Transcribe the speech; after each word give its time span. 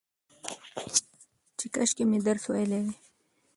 چې 1.57 1.65
کاشکي 1.73 2.03
مې 2.09 2.19
درس 2.27 2.43
ويلى 2.51 2.79
وى 2.83 2.93